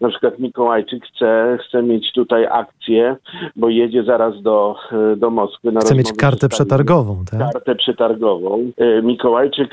na 0.00 0.08
przykład 0.08 0.38
Mikołajczyk 0.38 1.06
chce, 1.06 1.58
chce 1.60 1.82
mieć 1.82 2.12
tutaj 2.12 2.46
akcję, 2.46 3.16
bo 3.56 3.68
jedzie 3.68 4.04
zaraz 4.04 4.42
do, 4.42 4.76
do 5.16 5.30
Moskwy. 5.30 5.72
Na 5.72 5.80
chce 5.80 5.94
mieć 5.94 6.12
kartę 6.12 6.48
przetargową, 6.48 7.24
tak? 7.30 7.52
Kartę 7.52 7.74
przetargową. 7.74 8.70
E, 8.76 9.02
Mikołajczyk, 9.02 9.70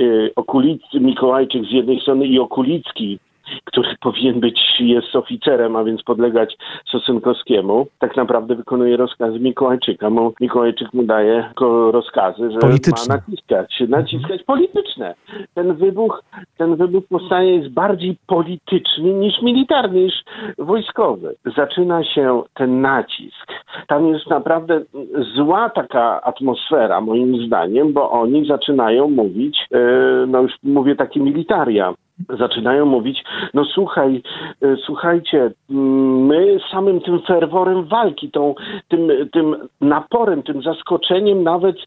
e, 0.00 0.04
Okulicy, 0.36 1.00
Mikołajczyk 1.00 1.64
z 1.64 1.72
jednej 1.72 2.00
strony 2.00 2.26
i 2.26 2.38
Okulicki 2.38 3.18
który 3.64 3.88
powinien 4.00 4.40
być, 4.40 4.60
jest 4.80 5.16
oficerem, 5.16 5.76
a 5.76 5.84
więc 5.84 6.02
podlegać 6.02 6.56
Sosynkowskiemu, 6.86 7.86
tak 7.98 8.16
naprawdę 8.16 8.54
wykonuje 8.54 8.96
rozkazy 8.96 9.40
Mikołajczyka. 9.40 10.10
Mu, 10.10 10.32
Mikołajczyk 10.40 10.94
mu 10.94 11.02
daje 11.02 11.50
rozkazy, 11.90 12.50
że 12.50 12.58
polityczne. 12.58 13.14
ma 13.14 13.14
naciskać, 13.14 13.82
naciskać 13.88 14.42
polityczne. 14.42 15.14
Ten 15.54 15.74
wybuch, 15.74 16.22
ten 16.58 16.76
wybuch 16.76 17.04
powstania 17.08 17.50
jest 17.50 17.68
bardziej 17.68 18.16
polityczny 18.26 19.14
niż 19.14 19.42
militarny, 19.42 20.00
niż 20.00 20.24
wojskowy. 20.58 21.36
Zaczyna 21.56 22.04
się 22.04 22.42
ten 22.54 22.80
nacisk. 22.80 23.52
Tam 23.86 24.06
jest 24.06 24.30
naprawdę 24.30 24.80
zła 25.36 25.70
taka 25.70 26.22
atmosfera, 26.22 27.00
moim 27.00 27.46
zdaniem, 27.46 27.92
bo 27.92 28.10
oni 28.10 28.46
zaczynają 28.46 29.10
mówić, 29.10 29.58
yy, 29.70 30.26
no 30.26 30.42
już 30.42 30.52
mówię 30.62 30.96
takie 30.96 31.20
militaria, 31.20 31.94
zaczynają 32.38 32.86
mówić, 32.86 33.24
no 33.54 33.64
słuchaj, 33.64 34.22
e, 34.62 34.76
słuchajcie, 34.86 35.50
my 35.68 36.58
samym 36.70 37.00
tym 37.00 37.22
ferworem 37.22 37.84
walki, 37.84 38.30
tą, 38.30 38.54
tym, 38.88 39.08
tym 39.32 39.56
naporem, 39.80 40.42
tym 40.42 40.62
zaskoczeniem 40.62 41.42
nawet 41.42 41.76
y, 41.76 41.82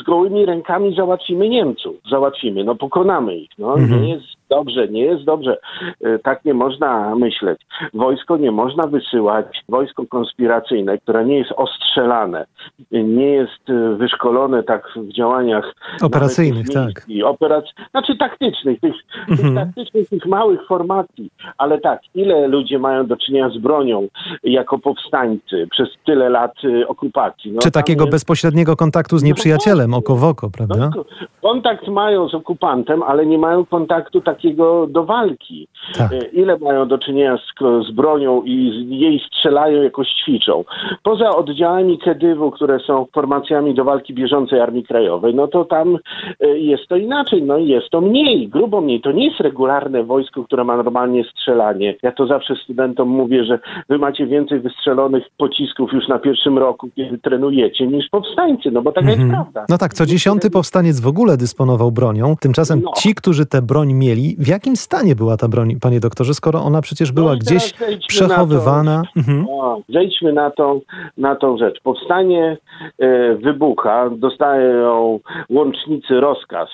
z 0.00 0.02
gołymi 0.02 0.46
rękami 0.46 0.94
załatwimy 0.94 1.48
Niemców. 1.48 1.96
Załatwimy, 2.10 2.64
no 2.64 2.74
pokonamy 2.74 3.36
ich. 3.36 3.50
No, 3.58 3.74
mhm. 3.74 4.02
Nie 4.02 4.14
jest 4.14 4.26
dobrze, 4.48 4.88
nie 4.88 5.04
jest 5.04 5.24
dobrze. 5.24 5.58
Y, 6.06 6.18
tak 6.22 6.44
nie 6.44 6.54
można 6.54 7.14
myśleć. 7.14 7.60
Wojsko 7.94 8.36
nie 8.36 8.50
można 8.50 8.86
wysyłać, 8.86 9.62
wojsko 9.68 10.06
konspiracyjne, 10.06 10.98
które 10.98 11.24
nie 11.24 11.38
jest 11.38 11.52
ostrzelane, 11.56 12.46
nie 12.90 13.30
jest 13.30 13.62
wyszkolone 13.96 14.62
tak 14.62 14.88
w 14.96 15.12
działaniach 15.12 15.74
operacyjnych, 16.02 16.66
tak. 16.68 17.06
Operac... 17.24 17.64
Znaczy 17.90 18.16
taktycznych, 18.16 18.80
tych, 18.80 18.94
mhm. 19.28 19.38
tych 19.38 19.54
taktycznych, 19.54 20.08
tych 20.08 20.26
małych 20.26 20.66
formacji. 20.66 21.30
Ale 21.58 21.78
tak, 21.78 22.00
ile 22.14 22.48
ludzie 22.48 22.78
mają 22.78 23.06
do 23.06 23.16
czynienia 23.16 23.50
z 23.50 23.58
bronią 23.58 24.08
jako 24.42 24.78
powstańcy 24.78 25.66
przez 25.70 25.88
tyle 26.04 26.28
lat 26.28 26.52
y, 26.64 26.88
okupacji? 26.88 27.52
No, 27.52 27.60
Czy 27.62 27.70
takiego 27.70 28.04
jest... 28.04 28.14
bezpośredniego 28.14 28.76
kontaktu 28.76 29.18
z 29.18 29.22
no 29.22 29.26
nieprzyjacielem, 29.26 29.94
oko 29.94 30.16
w 30.16 30.24
oko, 30.24 30.50
prawda? 30.50 30.90
No, 30.96 31.04
kontakt 31.42 31.88
mają 31.88 32.28
z 32.28 32.34
okupantem, 32.34 33.02
ale 33.02 33.26
nie 33.26 33.38
mają 33.38 33.64
kontaktu 33.64 34.20
takiego 34.36 34.86
do 34.86 35.04
walki. 35.04 35.68
Tak. 35.98 36.12
Y, 36.12 36.30
ile 36.32 36.58
mają 36.58 36.88
do 36.88 36.98
czynienia 36.98 37.38
z, 37.38 37.86
z 37.88 37.90
bronią 37.90 38.42
i 38.42 38.70
z 38.70 38.90
jej 38.90 39.20
strzelają, 39.26 39.82
jakoś 39.82 40.08
ćwiczą. 40.08 40.64
Poza 41.02 41.30
oddziałami 41.30 41.98
Kedywu, 41.98 42.50
które 42.50 42.78
są 42.78 43.06
formacjami 43.14 43.74
do 43.74 43.84
walki 43.84 44.14
bieżącej 44.14 44.60
Armii 44.60 44.84
Krajowej, 44.84 45.34
no 45.34 45.48
to 45.48 45.64
tam 45.64 45.98
y, 46.44 46.58
jest 46.58 46.88
to 46.88 46.96
inaczej, 46.96 47.42
no 47.42 47.58
jest 47.58 47.90
to 47.90 48.00
mniej, 48.00 48.48
grubo 48.48 48.80
mniej. 48.80 49.00
To 49.00 49.12
nie 49.12 49.26
jest 49.26 49.40
regularne 49.40 50.04
wojsko, 50.04 50.44
które 50.44 50.64
ma 50.64 50.76
normalnie 50.76 51.24
strzelanie. 51.24 51.94
Ja 52.02 52.12
to 52.12 52.26
zawsze 52.26 52.54
studentom 52.64 53.08
mówię, 53.08 53.44
że 53.44 53.58
wy 53.88 53.98
macie 53.98 54.26
więcej 54.26 54.60
wystrzelonych 54.60 55.24
pocisków 55.36 55.92
już 55.92 56.08
na 56.08 56.18
pierwszym 56.18 56.58
roku, 56.58 56.88
kiedy 56.96 57.18
trenujecie, 57.18 57.86
niż 57.86 58.08
powstańcy, 58.08 58.70
no 58.70 58.82
bo 58.82 58.92
taka 58.92 59.06
jest 59.06 59.20
mhm. 59.20 59.42
prawda. 59.42 59.64
No 59.68 59.78
tak, 59.78 59.94
co 59.94 60.06
dziesiąty 60.06 60.50
powstaniec 60.50 61.00
w 61.00 61.06
ogóle 61.06 61.36
dysponował 61.36 61.92
bronią. 61.92 62.34
Tymczasem 62.40 62.80
no. 62.84 62.90
ci, 62.96 63.14
którzy 63.14 63.46
tę 63.46 63.62
broń 63.62 63.92
mieli, 63.92 64.25
w 64.38 64.48
jakim 64.48 64.76
stanie 64.76 65.14
była 65.16 65.36
ta 65.36 65.48
broń, 65.48 65.76
panie 65.80 66.00
doktorze, 66.00 66.34
skoro 66.34 66.62
ona 66.62 66.82
przecież 66.82 67.12
była 67.12 67.32
no 67.32 67.38
gdzieś 67.38 67.74
przechowywana? 68.08 69.02
Na 69.02 69.22
mhm. 69.22 69.46
no, 69.48 69.80
zejdźmy 69.88 70.32
na 70.32 70.50
tą, 70.50 70.80
na 71.18 71.36
tą 71.36 71.58
rzecz. 71.58 71.80
Powstanie 71.82 72.56
e, 72.98 73.34
wybucha, 73.34 74.10
dostają 74.10 75.20
łącznicy 75.50 76.20
rozkaz 76.20 76.68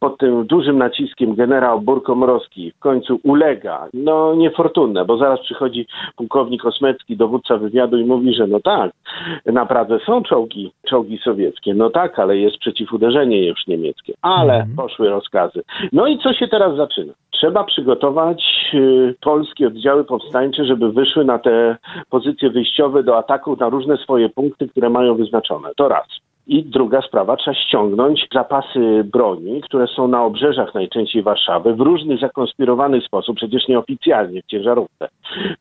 pod 0.00 0.18
tym 0.18 0.46
dużym 0.46 0.78
naciskiem 0.78 1.34
generał 1.34 1.80
Burkomorowski 1.80 2.72
w 2.72 2.78
końcu 2.78 3.20
ulega. 3.22 3.88
No 3.94 4.34
niefortunne, 4.34 5.04
bo 5.04 5.18
zaraz 5.18 5.40
przychodzi 5.40 5.86
pułkownik 6.16 6.64
Osmecki, 6.64 7.16
dowódca 7.16 7.56
wywiadu 7.56 7.98
i 7.98 8.04
mówi, 8.04 8.34
że 8.34 8.46
no 8.46 8.60
tak, 8.60 8.92
naprawdę 9.46 9.98
są 10.06 10.22
czołgi, 10.22 10.72
czołgi 10.88 11.18
sowieckie. 11.24 11.74
No 11.74 11.90
tak, 11.90 12.18
ale 12.18 12.36
jest 12.36 12.58
przeciwuderzenie 12.58 13.46
już 13.46 13.66
niemieckie. 13.66 14.14
Ale 14.22 14.54
mhm. 14.54 14.76
poszły 14.76 15.08
rozkazy. 15.08 15.62
No 15.92 16.06
i 16.06 16.18
co 16.18 16.32
się 16.32 16.48
teraz 16.48 16.75
zaczyna? 16.76 17.12
Trzeba 17.30 17.64
przygotować 17.64 18.44
y, 18.74 19.14
polskie 19.20 19.66
oddziały 19.66 20.04
powstańcze, 20.04 20.64
żeby 20.64 20.92
wyszły 20.92 21.24
na 21.24 21.38
te 21.38 21.76
pozycje 22.10 22.50
wyjściowe 22.50 23.02
do 23.02 23.18
ataku 23.18 23.56
na 23.60 23.68
różne 23.68 23.96
swoje 23.96 24.28
punkty, 24.28 24.68
które 24.68 24.90
mają 24.90 25.14
wyznaczone. 25.14 25.68
To 25.76 25.88
raz. 25.88 26.06
I 26.46 26.64
druga 26.64 27.02
sprawa, 27.02 27.36
trzeba 27.36 27.56
ściągnąć 27.56 28.26
zapasy 28.34 29.04
broni, 29.04 29.60
które 29.60 29.86
są 29.86 30.08
na 30.08 30.24
obrzeżach 30.24 30.74
najczęściej 30.74 31.22
Warszawy 31.22 31.74
w 31.74 31.80
różny 31.80 32.18
zakonspirowany 32.18 33.00
sposób, 33.00 33.36
przecież 33.36 33.68
nieoficjalnie 33.68 34.42
w 34.42 34.46
ciężarówce, 34.46 35.08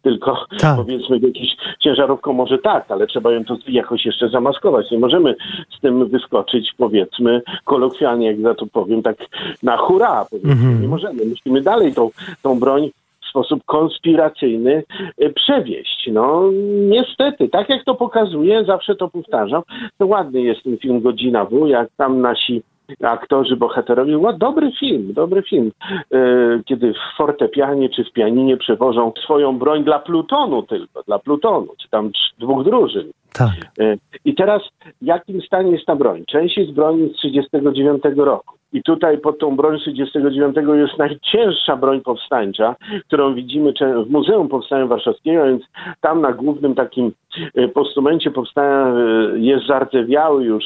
tylko 0.02 0.46
tak. 0.60 0.76
powiedzmy 0.76 1.20
jakiś 1.20 1.56
ciężarówką 1.80 2.34
może 2.34 2.58
tak, 2.58 2.92
ale 2.92 3.08
trzeba 3.08 3.32
ją 3.32 3.46
to 3.46 3.58
jakoś 3.68 4.06
jeszcze 4.06 4.30
zamaskować. 4.30 4.92
Nie 4.92 5.00
możemy 5.00 5.36
z 5.78 5.82
tym 5.82 6.08
wyskoczyć, 6.10 6.74
powiedzmy, 6.78 7.42
kolokwialnie, 7.64 8.28
jak 8.28 8.42
za 8.42 8.56
to 8.56 8.66
powiem, 8.66 9.04
tak 9.04 9.16
na 9.64 9.78
hura, 9.78 10.26
powiedzmy. 10.30 10.52
Mhm. 10.52 10.82
Nie 10.82 10.88
możemy. 10.88 11.26
Musimy 11.26 11.62
dalej 11.62 11.94
tą, 11.94 12.10
tą 12.42 12.60
broń 12.60 12.90
sposób 13.36 13.64
konspiracyjny 13.66 14.84
y, 15.24 15.34
przewieźć. 15.34 16.10
No 16.12 16.50
niestety, 16.90 17.50
tak 17.50 17.70
jak 17.70 17.84
to 17.84 17.96
pokazuje, 17.96 18.66
zawsze 18.66 18.96
to 18.96 19.08
powtarzam, 19.08 19.62
to 19.98 20.08
ładny 20.08 20.42
jest 20.42 20.64
ten 20.64 20.78
film 20.78 21.02
Godzina 21.02 21.46
W, 21.46 21.68
jak 21.68 21.90
tam 21.98 22.22
nasi 22.22 22.62
aktorzy, 23.02 23.56
bohaterowie. 23.56 24.20
Dobry 24.38 24.72
film, 24.80 25.14
dobry 25.14 25.44
film. 25.44 25.72
Y, 26.14 26.64
kiedy 26.66 26.94
w 26.94 27.18
fortepianie 27.18 27.90
czy 27.90 28.04
w 28.04 28.12
pianinie 28.12 28.58
przewożą 28.58 29.12
swoją 29.24 29.58
broń 29.58 29.84
dla 29.84 30.00
plutonu 30.00 30.64
tylko, 30.64 31.04
dla 31.04 31.20
plutonu, 31.20 31.68
czy 31.82 31.90
tam 31.90 32.12
dwóch 32.40 32.64
drużyn. 32.64 33.12
Tak. 33.38 33.72
Y, 33.80 33.98
I 34.26 34.36
teraz 34.36 34.62
w 35.02 35.06
jakim 35.06 35.42
stanie 35.42 35.72
jest 35.72 35.86
ta 35.86 35.96
broń? 35.96 36.24
Część 36.28 36.58
jest 36.58 36.72
broni 36.72 37.10
z 37.10 37.22
1939 37.22 38.04
roku 38.18 38.56
I 38.74 38.84
tutaj 38.84 39.18
pod 39.18 39.40
tą 39.40 39.56
broń 39.56 39.80
39 39.80 40.56
jest 40.76 40.98
najcięższa 40.98 41.76
broń 41.76 42.02
powstańcza, 42.02 42.76
którą 43.08 43.36
widzimy 43.36 43.74
w 44.06 44.10
Muzeum 44.10 44.50
Powstania 44.50 44.86
Warszawskiego, 44.86 45.46
więc 45.46 45.64
tam 46.02 46.22
na 46.22 46.34
głównym 46.34 46.76
takim 46.76 47.12
e, 47.56 47.68
postumencie 47.68 48.32
powstania 48.32 48.88
e, 48.88 49.40
jest 49.40 49.68
zardzewiały 49.68 50.44
już 50.44 50.64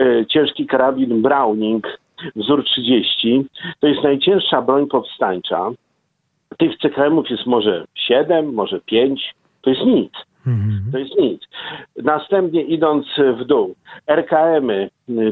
e, 0.00 0.26
ciężki 0.26 0.66
karabin 0.66 1.22
Browning 1.22 1.86
wzór 2.36 2.64
30. 2.64 3.44
To 3.80 3.86
jest 3.86 4.02
najcięższa 4.02 4.62
broń 4.62 4.86
powstańcza. 4.86 5.70
Tych 6.58 6.78
CKM-ów 6.78 7.30
jest 7.30 7.46
może 7.46 7.84
7, 7.94 8.54
może 8.54 8.80
5. 8.80 9.34
To 9.62 9.70
jest 9.70 9.82
nic. 9.86 10.12
Mhm. 10.46 10.92
To 10.92 10.98
jest 10.98 11.18
nic. 11.18 11.42
Następnie 11.96 12.62
idąc 12.62 13.06
w 13.40 13.44
dół, 13.44 13.74
RKM-y, 14.06 14.90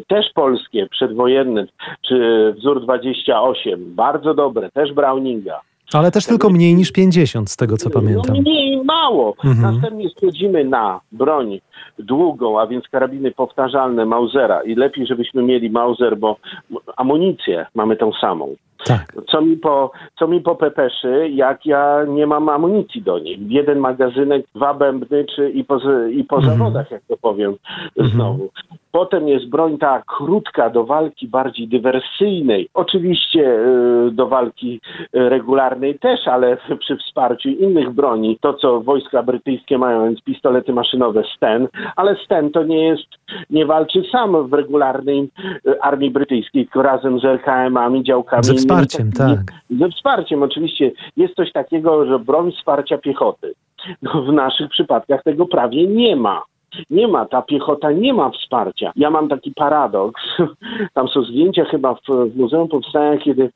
też 0.09 0.27
polskie, 0.35 0.87
przedwojenne, 0.87 1.67
czy 2.03 2.53
wzór 2.59 2.83
28, 2.83 3.95
bardzo 3.95 4.35
dobre, 4.35 4.71
też 4.71 4.93
Browninga. 4.93 5.61
Ale 5.95 6.11
też 6.11 6.27
tylko 6.27 6.51
mniej 6.51 6.75
niż 6.75 6.93
50, 6.93 7.51
z 7.51 7.57
tego 7.57 7.77
co 7.77 7.91
pamiętam. 7.91 8.35
No 8.35 8.41
mniej, 8.41 8.85
mało. 8.85 9.35
Mhm. 9.45 9.75
Następnie 9.75 10.11
schodzimy 10.11 10.65
na 10.65 11.01
broń 11.13 11.61
długą, 11.99 12.61
a 12.61 12.67
więc 12.67 12.89
karabiny 12.89 13.31
powtarzalne 13.31 14.07
Mausera. 14.07 14.63
I 14.63 14.75
lepiej, 14.75 15.07
żebyśmy 15.07 15.43
mieli 15.43 15.71
Mauser, 15.71 16.19
bo 16.19 16.37
amunicję 16.97 17.67
mamy 17.75 17.97
tą 17.97 18.13
samą. 18.13 18.55
Tak. 18.85 19.13
Co, 19.31 19.41
mi 19.41 19.57
po, 19.57 19.91
co 20.19 20.29
mi 20.29 20.41
po 20.41 20.57
pepeszy, 20.57 21.29
jak 21.29 21.67
ja 21.67 22.05
nie 22.09 22.27
mam 22.27 22.49
amunicji 22.49 23.03
do 23.03 23.19
nich. 23.19 23.39
Jeden 23.51 23.79
magazynek, 23.79 24.47
dwa 24.55 24.75
bębny 24.75 25.25
czy 25.37 25.51
i 25.51 25.65
po, 25.65 25.79
i 26.11 26.25
po 26.25 26.37
mhm. 26.37 26.59
zawodach, 26.59 26.91
jak 26.91 27.03
to 27.09 27.17
powiem 27.17 27.57
mhm. 27.97 28.17
znowu. 28.17 28.51
Potem 28.95 29.29
jest 29.29 29.49
broń 29.49 29.79
ta 29.79 30.03
krótka 30.07 30.71
do 30.71 30.85
walki 30.85 31.29
bardziej 31.29 31.69
dywersyjnej. 31.69 32.69
Oczywiście 32.75 33.59
y, 34.07 34.11
do 34.11 34.27
walki 34.27 34.81
regularnej 35.13 35.99
też, 35.99 36.29
ale 36.29 36.57
przy 36.81 36.97
wsparciu 36.97 37.49
innych 37.49 37.91
broni. 37.91 38.39
To, 38.41 38.55
co 38.55 38.81
wojska 38.81 39.23
brytyjskie 39.23 39.79
mają, 39.79 40.05
więc 40.05 40.23
pistolety 40.23 40.73
maszynowe 40.73 41.23
Sten, 41.37 41.69
ale 41.97 42.17
Sten 42.25 42.51
to 42.51 42.65
nie 42.65 42.85
jest, 42.85 43.09
nie 43.51 43.67
walczy 43.67 44.03
sam 44.13 44.49
w 44.49 44.53
regularnej 44.53 45.31
y, 45.67 45.81
armii 45.81 46.11
brytyjskiej, 46.11 46.65
tylko 46.65 46.83
razem 46.83 47.21
z 47.21 47.25
RKM-ami, 47.25 48.05
działkami. 48.05 48.45
Ze 48.45 48.55
wsparciem, 48.55 49.13
tak. 49.13 49.39
Ze 49.71 49.89
wsparciem, 49.89 50.43
oczywiście. 50.43 50.93
Jest 51.17 51.35
coś 51.35 51.53
takiego, 51.53 52.07
że 52.07 52.19
broń 52.19 52.53
wsparcia 52.53 52.99
piechoty. 52.99 53.55
No, 54.03 54.23
w 54.23 54.33
naszych 54.33 54.71
przypadkach 54.71 55.23
tego 55.23 55.47
prawie 55.47 55.87
nie 55.87 56.17
ma. 56.17 56.43
Nie 56.91 57.09
ma, 57.09 57.27
ta 57.27 57.43
piechota 57.43 57.93
nie 57.93 58.15
ma 58.15 58.31
wsparcia. 58.31 58.93
Ja 58.97 59.11
mam 59.11 59.29
taki 59.29 59.53
paradoks. 59.53 60.23
Tam 60.95 61.09
są 61.09 61.23
zdjęcia 61.23 61.65
chyba 61.65 61.95
w, 61.95 62.01
w 62.33 62.37
Muzeum 62.37 62.69
Powstania, 62.69 63.19
kiedy 63.19 63.51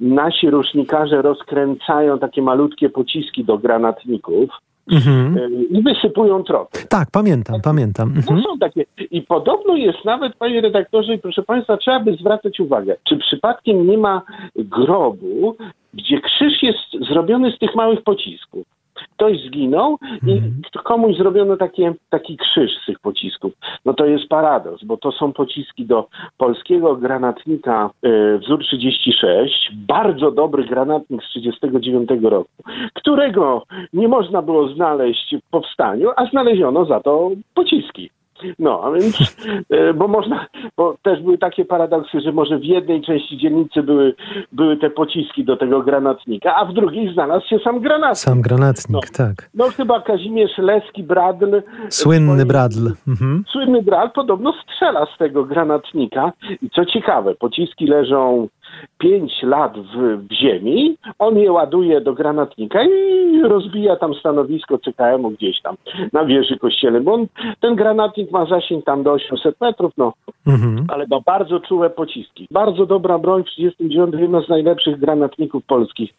nasi 0.00 0.50
rusznikarze 0.50 1.22
rozkręcają 1.22 2.18
takie 2.18 2.42
malutkie 2.42 2.88
pociski 2.88 3.44
do 3.44 3.58
granatników. 3.58 4.50
Mhm. 4.90 5.36
I 5.70 5.82
wysypują 5.82 6.44
tropy. 6.44 6.78
Tak, 6.88 7.08
pamiętam, 7.12 7.54
tak, 7.54 7.64
pamiętam. 7.64 8.12
No 8.14 8.20
mhm. 8.20 8.42
Są 8.42 8.58
takie. 8.58 8.84
I 9.10 9.22
podobno 9.22 9.76
jest 9.76 10.04
nawet, 10.04 10.36
panie 10.36 10.60
redaktorze, 10.60 11.14
i 11.14 11.18
proszę 11.18 11.42
państwa, 11.42 11.76
trzeba 11.76 12.00
by 12.00 12.16
zwracać 12.16 12.60
uwagę, 12.60 12.96
czy 13.04 13.16
przypadkiem 13.16 13.86
nie 13.86 13.98
ma 13.98 14.22
grobu, 14.54 15.56
gdzie 15.94 16.20
krzyż 16.20 16.62
jest 16.62 17.08
zrobiony 17.08 17.52
z 17.52 17.58
tych 17.58 17.74
małych 17.74 18.02
pocisków 18.02 18.66
ktoś 18.94 19.40
zginął 19.46 19.98
i 20.26 20.32
mhm. 20.32 20.62
komuś 20.84 21.16
zrobiono 21.16 21.56
takie, 21.56 21.94
taki 22.10 22.36
krzyż 22.36 22.70
z 22.82 22.86
tych 22.86 22.98
pocisków. 22.98 23.52
No 23.84 23.94
to 23.94 24.06
jest 24.06 24.28
paradoks, 24.28 24.84
bo 24.84 24.96
to 24.96 25.12
są 25.12 25.32
pociski 25.32 25.86
do 25.86 26.08
polskiego 26.38 26.96
granatnika 26.96 27.90
y, 28.06 28.38
wzór 28.38 28.64
36, 28.64 29.70
bardzo 29.74 30.30
dobry 30.30 30.64
granatnik 30.64 31.24
z 31.24 31.28
39 31.28 32.10
roku, 32.22 32.50
którego 32.94 33.62
nie 33.92 34.08
można 34.08 34.42
było 34.42 34.68
znaleźć 34.68 35.36
w 35.36 35.50
powstaniu, 35.50 36.10
a 36.16 36.26
znaleziono 36.26 36.84
za 36.84 37.00
to 37.00 37.30
pociski. 37.54 38.10
No, 38.58 38.80
a 38.84 38.90
więc, 38.90 39.36
e, 39.70 39.94
bo 39.94 40.08
można, 40.08 40.46
bo 40.76 40.96
też 41.02 41.22
były 41.22 41.38
takie 41.38 41.64
paradoksy, 41.64 42.20
że 42.20 42.32
może 42.32 42.58
w 42.58 42.64
jednej 42.64 43.02
części 43.02 43.38
dzielnicy 43.38 43.82
były, 43.82 44.14
były 44.52 44.76
te 44.76 44.90
pociski 44.90 45.44
do 45.44 45.56
tego 45.56 45.82
granatnika, 45.82 46.56
a 46.56 46.64
w 46.64 46.72
drugiej 46.72 47.12
znalazł 47.12 47.46
się 47.46 47.58
sam 47.58 47.80
granatnik. 47.80 48.18
Sam 48.18 48.40
granatnik, 48.40 48.90
no, 48.90 49.00
tak. 49.26 49.50
No 49.54 49.68
chyba 49.68 50.00
Kazimierz 50.00 50.58
Leski, 50.58 51.02
Bradl. 51.02 51.56
Słynny 51.88 52.32
swoim, 52.32 52.48
Bradl. 52.48 52.88
Mhm. 53.08 53.44
Słynny 53.52 53.82
Bradl 53.82 54.12
podobno 54.14 54.52
strzela 54.52 55.06
z 55.14 55.18
tego 55.18 55.44
granatnika 55.44 56.32
i 56.62 56.70
co 56.70 56.84
ciekawe, 56.84 57.34
pociski 57.34 57.86
leżą 57.86 58.48
5 58.98 59.42
lat 59.42 59.78
w, 59.78 60.26
w, 60.28 60.32
ziemi, 60.32 60.96
on 61.18 61.38
je 61.38 61.52
ładuje 61.52 62.00
do 62.00 62.12
granatnika 62.12 62.82
i 62.82 63.42
rozbija 63.42 63.96
tam 63.96 64.14
stanowisko 64.14 64.78
CKM-u 64.78 65.30
gdzieś 65.30 65.60
tam 65.60 65.76
na 66.12 66.24
wieży 66.24 66.58
kościele, 66.58 67.00
bo 67.00 67.14
on, 67.14 67.26
ten 67.60 67.76
granatnik 67.76 68.30
ma 68.30 68.46
zasięg 68.46 68.84
tam 68.84 69.02
do 69.02 69.12
800 69.12 69.60
metrów, 69.60 69.92
no, 69.96 70.12
mhm. 70.46 70.86
ale 70.88 71.06
ma 71.10 71.20
bardzo 71.20 71.60
czułe 71.60 71.90
pociski. 71.90 72.48
Bardzo 72.50 72.86
dobra 72.86 73.18
broń, 73.18 73.42
w 73.44 73.46
39 73.46 74.14
jedno 74.18 74.42
z 74.42 74.48
najlepszych 74.48 74.98
granatników 74.98 75.64
polskich, 75.64 76.10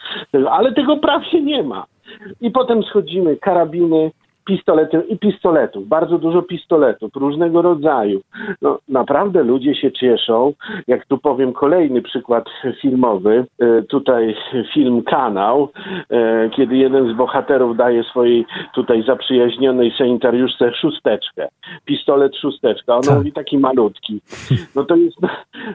ale 0.49 0.73
tego 0.73 0.97
prawie 0.97 1.41
nie 1.41 1.63
ma. 1.63 1.85
I 2.41 2.51
potem 2.51 2.83
schodzimy, 2.83 3.37
karabiny, 3.37 4.11
pistolety 4.45 5.03
i 5.09 5.17
pistoletów, 5.17 5.87
bardzo 5.87 6.17
dużo 6.17 6.41
pistoletów 6.41 7.15
różnego 7.15 7.61
rodzaju. 7.61 8.21
No, 8.61 8.79
naprawdę 8.89 9.43
ludzie 9.43 9.75
się 9.75 9.91
cieszą. 9.91 10.53
Jak 10.87 11.05
tu 11.05 11.17
powiem 11.17 11.53
kolejny 11.53 12.01
przykład 12.01 12.45
filmowy, 12.81 13.45
e, 13.59 13.81
tutaj 13.81 14.35
film 14.73 15.03
Kanał, 15.03 15.69
e, 16.09 16.49
kiedy 16.49 16.77
jeden 16.77 17.13
z 17.13 17.17
bohaterów 17.17 17.77
daje 17.77 18.03
swojej 18.03 18.45
tutaj 18.75 19.03
zaprzyjaźnionej 19.03 19.93
sanitariuszce 19.97 20.73
szósteczkę. 20.73 21.47
Pistolet 21.85 22.35
szósteczka. 22.35 22.93
Ona 22.93 23.07
tak. 23.07 23.17
mówi 23.17 23.31
taki 23.31 23.57
malutki. 23.57 24.21
No 24.75 24.83
to 24.85 24.95
jest, 24.95 25.17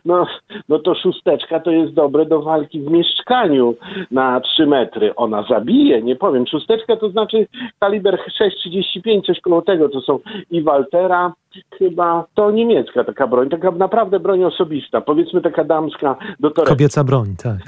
no, 0.05 0.27
no 0.69 0.79
to 0.79 0.95
szósteczka 0.95 1.61
to 1.61 1.71
jest 1.71 1.93
dobre 1.95 2.27
do 2.27 2.43
walki 2.43 2.81
w 2.81 2.91
mieszkaniu 2.91 3.75
na 4.11 4.41
3 4.41 4.67
metry. 4.67 5.15
Ona 5.15 5.43
zabije, 5.43 6.03
nie 6.03 6.17
powiem. 6.17 6.47
Szósteczka 6.47 6.97
to 6.97 7.11
znaczy 7.11 7.47
kaliber 7.81 8.19
6 8.39 8.58
35, 8.59 9.27
coś 9.27 9.41
koło 9.41 9.63
tego, 9.63 9.89
to 9.89 10.01
są 10.01 10.19
i 10.51 10.63
Waltera, 10.63 11.33
chyba 11.79 12.25
to 12.35 12.51
niemiecka 12.51 13.05
taka 13.05 13.27
broń, 13.27 13.49
taka 13.49 13.71
naprawdę 13.71 14.21
broń 14.21 14.45
osobista, 14.45 15.01
powiedzmy 15.01 15.41
taka 15.41 15.65
damska 15.65 16.17
do 16.41 16.51
torebki. 16.51 16.75
Kobieca 16.75 17.05
broń, 17.05 17.27
tak. 17.43 17.59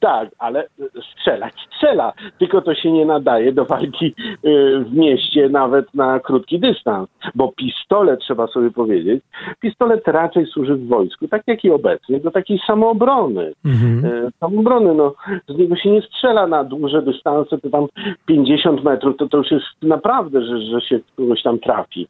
Tak, 0.00 0.28
ale 0.38 0.68
strzelać 1.12 1.54
strzela, 1.76 2.12
tylko 2.38 2.62
to 2.62 2.74
się 2.74 2.92
nie 2.92 3.06
nadaje 3.06 3.52
do 3.52 3.64
walki 3.64 4.06
y, 4.06 4.84
w 4.84 4.92
mieście 4.92 5.48
nawet 5.48 5.94
na 5.94 6.20
krótki 6.20 6.60
dystans, 6.60 7.08
bo 7.34 7.52
pistolet, 7.52 8.20
trzeba 8.20 8.46
sobie 8.46 8.70
powiedzieć, 8.70 9.24
pistolet 9.60 10.08
raczej 10.08 10.46
służy 10.46 10.74
w 10.74 10.88
wojsku, 10.88 11.28
tak 11.28 11.42
jak 11.46 11.64
i 11.64 11.70
obecnie, 11.70 12.20
do 12.20 12.30
takiej 12.30 12.60
samoobrony. 12.66 13.52
Mhm. 13.64 14.04
Y, 14.04 14.30
samoobrony, 14.40 14.94
no, 14.94 15.14
z 15.48 15.58
niego 15.58 15.76
się 15.76 15.90
nie 15.90 16.02
strzela 16.02 16.46
na 16.46 16.64
duże 16.64 17.02
dystanse, 17.02 17.58
to 17.58 17.70
tam 17.70 17.86
50 18.26 18.84
metrów, 18.84 19.16
to 19.16 19.28
to 19.28 19.38
już 19.38 19.50
jest 19.50 19.66
naprawdę, 19.82 20.35
że, 20.42 20.60
że 20.60 20.80
się 20.80 21.00
kogoś 21.16 21.42
tam 21.42 21.58
trafi. 21.58 22.08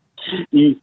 I 0.53 0.77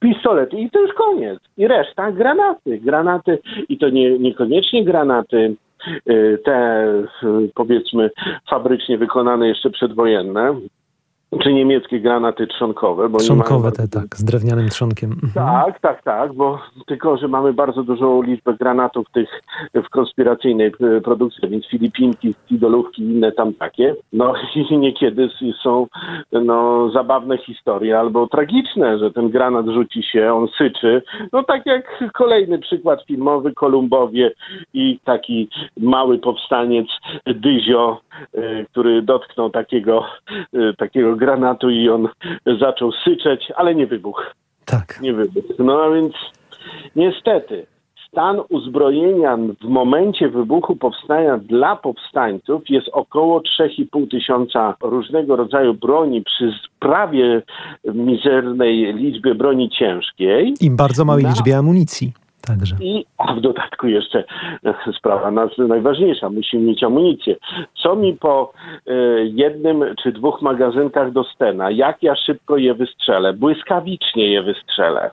pistolety 0.00 0.56
i 0.56 0.70
to 0.70 0.80
już 0.80 0.92
koniec. 0.92 1.38
I 1.56 1.68
reszta 1.68 2.12
granaty. 2.12 2.78
Granaty 2.78 3.38
i 3.68 3.78
to 3.78 3.88
nie, 3.88 4.18
niekoniecznie 4.18 4.84
granaty 4.84 5.56
y, 6.10 6.38
te 6.44 6.86
powiedzmy 7.54 8.10
fabrycznie 8.50 8.98
wykonane 8.98 9.48
jeszcze 9.48 9.70
przedwojenne, 9.70 10.60
czy 11.40 11.52
niemieckie 11.52 12.00
granaty 12.00 12.46
trzonkowe. 12.46 13.08
Bo 13.08 13.18
trzonkowe 13.18 13.72
te, 13.72 13.88
tak, 13.88 14.16
z 14.16 14.24
drewnianym 14.24 14.68
trzonkiem. 14.68 15.10
Mhm. 15.12 15.32
Tak, 15.34 15.80
tak, 15.80 16.02
tak, 16.02 16.32
bo 16.32 16.58
tylko, 16.86 17.16
że 17.16 17.28
mamy 17.28 17.52
bardzo 17.52 17.82
dużą 17.82 18.22
liczbę 18.22 18.54
granatów 18.54 19.06
tych 19.12 19.28
w 19.74 19.88
konspiracyjnej 19.88 20.72
produkcji, 21.04 21.48
więc 21.48 21.66
Filipinki, 21.66 22.34
Fidolówki 22.48 23.02
i 23.02 23.04
inne 23.04 23.32
tam 23.32 23.54
takie. 23.54 23.94
No 24.12 24.34
i 24.70 24.78
niekiedy 24.78 25.28
są 25.62 25.86
no, 26.32 26.90
zabawne 26.90 27.38
historie 27.38 27.98
albo 27.98 28.26
tragiczne, 28.26 28.98
że 28.98 29.10
ten 29.10 29.30
granat 29.30 29.66
rzuci 29.66 30.02
się, 30.02 30.34
on 30.34 30.48
syczy. 30.58 31.02
No 31.32 31.42
tak 31.42 31.66
jak 31.66 32.04
kolejny 32.12 32.58
przykład 32.58 33.04
filmowy, 33.06 33.54
Kolumbowie 33.54 34.30
i 34.74 34.98
taki 35.04 35.48
mały 35.76 36.18
powstaniec 36.18 36.86
Dyzio, 37.26 38.00
y, 38.34 38.66
który 38.70 39.02
dotknął 39.02 39.50
takiego, 39.50 40.04
y, 40.54 40.74
takiego 40.78 41.16
granatu 41.22 41.70
i 41.70 41.88
on 41.88 42.08
zaczął 42.60 42.92
syczeć, 43.04 43.52
ale 43.56 43.74
nie 43.74 43.86
wybuchł. 43.86 44.22
Tak. 44.64 44.98
Nie 45.02 45.12
wybuchł. 45.12 45.54
No 45.58 45.82
a 45.82 45.90
więc 45.90 46.14
niestety 46.96 47.66
stan 48.08 48.40
uzbrojenia 48.48 49.36
w 49.60 49.68
momencie 49.68 50.28
wybuchu 50.28 50.76
powstania 50.76 51.38
dla 51.38 51.76
powstańców 51.76 52.62
jest 52.68 52.88
około 52.92 53.40
3,5 53.40 54.10
tysiąca 54.10 54.74
różnego 54.82 55.36
rodzaju 55.36 55.74
broni 55.74 56.22
przy 56.22 56.52
prawie 56.78 57.42
mizernej 57.84 58.94
liczbie 58.94 59.34
broni 59.34 59.70
ciężkiej. 59.70 60.54
I 60.60 60.70
bardzo 60.70 61.04
małej 61.04 61.24
na... 61.24 61.30
liczbie 61.30 61.56
amunicji. 61.56 62.12
Także. 62.46 62.76
I 62.80 63.04
a 63.18 63.34
w 63.34 63.40
dodatku 63.40 63.86
jeszcze 63.88 64.24
sprawa 64.98 65.30
nas 65.30 65.50
najważniejsza, 65.58 66.30
musimy 66.30 66.62
mieć 66.62 66.84
amunicję. 66.84 67.36
Co 67.82 67.96
mi 67.96 68.16
po 68.16 68.52
y, 68.88 69.30
jednym 69.34 69.84
czy 70.02 70.12
dwóch 70.12 70.42
magazynkach 70.42 71.12
do 71.12 71.24
Stena, 71.24 71.70
jak 71.70 72.02
ja 72.02 72.16
szybko 72.16 72.56
je 72.56 72.74
wystrzelę, 72.74 73.32
błyskawicznie 73.32 74.32
je 74.32 74.42
wystrzelę 74.42 75.10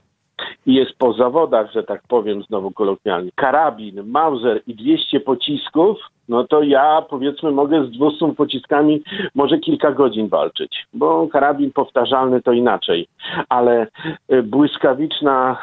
i 0.66 0.74
jest 0.74 0.92
po 0.98 1.12
zawodach, 1.12 1.72
że 1.72 1.82
tak 1.82 2.02
powiem 2.08 2.42
znowu 2.42 2.70
kolokwialnie, 2.70 3.30
karabin, 3.34 4.02
Mauser 4.06 4.60
i 4.66 4.74
200 4.74 5.20
pocisków, 5.20 5.98
no 6.30 6.44
to 6.44 6.62
ja 6.62 7.02
powiedzmy 7.10 7.50
mogę 7.50 7.86
z 7.86 7.90
200 7.90 8.34
pociskami 8.36 9.02
może 9.34 9.58
kilka 9.58 9.92
godzin 9.92 10.28
walczyć, 10.28 10.86
bo 10.94 11.28
karabin 11.28 11.72
powtarzalny 11.72 12.42
to 12.42 12.52
inaczej, 12.52 13.06
ale 13.48 13.86
y, 14.32 14.42
błyskawiczna 14.42 15.56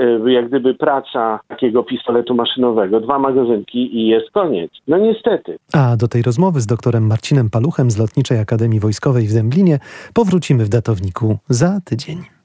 y, 0.00 0.32
jak 0.32 0.48
gdyby 0.48 0.74
praca 0.74 1.40
takiego 1.48 1.82
pistoletu 1.82 2.34
maszynowego, 2.34 3.00
dwa 3.00 3.18
magazynki 3.18 3.96
i 3.98 4.06
jest 4.06 4.30
koniec. 4.30 4.70
No 4.88 4.98
niestety. 4.98 5.58
A 5.72 5.96
do 5.96 6.08
tej 6.08 6.22
rozmowy 6.22 6.60
z 6.60 6.66
doktorem 6.66 7.06
Marcinem 7.06 7.50
Paluchem 7.50 7.90
z 7.90 7.98
Lotniczej 7.98 8.38
Akademii 8.38 8.80
Wojskowej 8.80 9.26
w 9.26 9.30
Zemblinie 9.30 9.78
powrócimy 10.14 10.64
w 10.64 10.68
datowniku 10.68 11.38
za 11.48 11.80
tydzień. 11.84 12.35